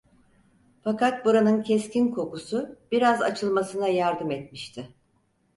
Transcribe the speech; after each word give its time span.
Fakat 0.83 1.25
buranın 1.25 1.63
keskin 1.63 2.11
kokusu 2.11 2.79
biraz 2.91 3.21
açılmasına 3.21 3.87
yardım 3.87 4.31
etmişti. 4.31 4.89